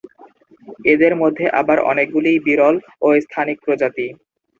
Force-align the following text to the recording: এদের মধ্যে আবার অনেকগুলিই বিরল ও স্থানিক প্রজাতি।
এদের 0.85 1.13
মধ্যে 1.21 1.45
আবার 1.59 1.77
অনেকগুলিই 1.91 2.37
বিরল 2.47 2.75
ও 3.01 3.17
স্থানিক 3.25 3.57
প্রজাতি। 3.65 4.07